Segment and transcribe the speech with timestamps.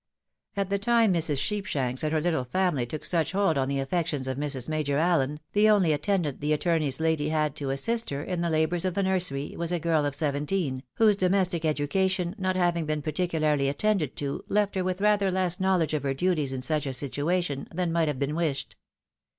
[0.57, 1.37] At the time Mrs.
[1.37, 4.67] Sheepshanks and her httle family took such hold on the affections of Mrs.
[4.67, 8.49] Major Allen, the only at tendant the attorney's lady had to assist her in the
[8.49, 13.03] labours of the nursery, was a girl of seventeen, whose domestic education not having been
[13.03, 16.87] particula, rly attended to, left her with rather less knowledge of her duties in such
[16.87, 18.75] a situation, than might have been wished.